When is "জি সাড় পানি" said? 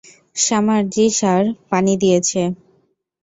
0.93-1.93